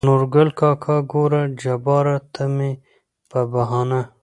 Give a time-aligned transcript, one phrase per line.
[0.07, 2.71] نورګل کاکا: ګوره جباره ته مې
[3.29, 4.01] په بهانه